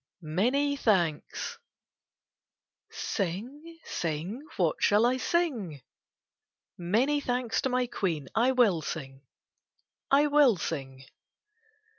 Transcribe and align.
78 0.23 0.31
KITTENS 0.31 0.31
AND 0.33 0.53
CATS 0.55 0.87
MANY 0.87 1.11
THANKS 1.11 1.57
Sing, 2.89 3.77
sing, 3.85 4.41
what 4.57 4.77
shall 4.79 5.05
I 5.05 5.17
sing? 5.17 5.81
Many 6.75 7.19
thanks 7.21 7.61
to 7.61 7.69
my 7.69 7.85
Queen, 7.85 8.27
I 8.33 8.51
will 8.51 8.81
sing, 8.81 9.21
I 10.09 10.25
will 10.25 10.57
sing. 10.57 11.03